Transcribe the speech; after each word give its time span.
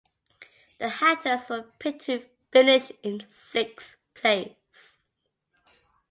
The 0.79 0.89
Hatters 0.89 1.47
were 1.47 1.61
picked 1.77 2.05
to 2.05 2.25
finish 2.51 2.91
in 3.03 3.23
sixth 3.29 3.97
place. 4.15 4.95